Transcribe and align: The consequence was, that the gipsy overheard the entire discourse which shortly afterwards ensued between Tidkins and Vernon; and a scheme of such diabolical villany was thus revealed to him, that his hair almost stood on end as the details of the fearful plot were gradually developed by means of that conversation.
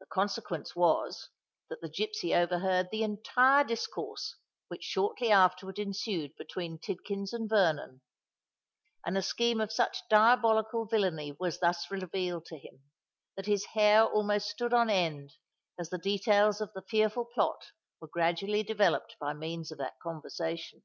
The 0.00 0.04
consequence 0.04 0.76
was, 0.76 1.30
that 1.70 1.80
the 1.80 1.88
gipsy 1.88 2.34
overheard 2.34 2.90
the 2.92 3.02
entire 3.02 3.64
discourse 3.64 4.36
which 4.66 4.84
shortly 4.84 5.30
afterwards 5.32 5.78
ensued 5.78 6.36
between 6.36 6.78
Tidkins 6.78 7.32
and 7.32 7.48
Vernon; 7.48 8.02
and 9.06 9.16
a 9.16 9.22
scheme 9.22 9.58
of 9.62 9.72
such 9.72 10.02
diabolical 10.10 10.84
villany 10.84 11.32
was 11.40 11.60
thus 11.60 11.90
revealed 11.90 12.44
to 12.44 12.58
him, 12.58 12.82
that 13.36 13.46
his 13.46 13.64
hair 13.64 14.04
almost 14.04 14.50
stood 14.50 14.74
on 14.74 14.90
end 14.90 15.32
as 15.78 15.88
the 15.88 15.96
details 15.96 16.60
of 16.60 16.70
the 16.74 16.82
fearful 16.82 17.24
plot 17.24 17.72
were 18.02 18.08
gradually 18.08 18.62
developed 18.62 19.16
by 19.18 19.32
means 19.32 19.72
of 19.72 19.78
that 19.78 19.98
conversation. 20.02 20.82